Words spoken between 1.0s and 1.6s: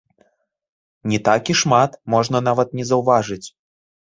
Не так і